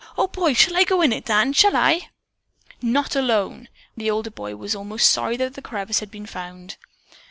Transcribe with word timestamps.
Oh, 0.17 0.25
boy! 0.25 0.53
Shall 0.55 0.75
I 0.75 0.83
go 0.83 1.01
in 1.03 1.13
it, 1.13 1.25
Dan; 1.25 1.53
shall 1.53 1.75
I?" 1.75 2.09
"Not 2.81 3.15
alone!" 3.15 3.69
The 3.95 4.09
older 4.09 4.31
boy 4.31 4.55
was 4.55 4.73
almost 4.73 5.11
sorry 5.11 5.37
that 5.37 5.53
the 5.53 5.61
crevice 5.61 5.99
had 5.99 6.09
been 6.09 6.25
found. 6.25 6.75